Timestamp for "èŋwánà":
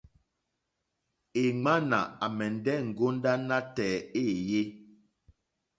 1.43-1.99